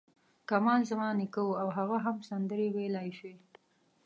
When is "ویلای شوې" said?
2.75-3.37